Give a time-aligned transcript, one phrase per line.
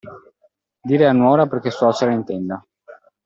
[0.89, 2.65] Dire a nuora perché suocera intenda.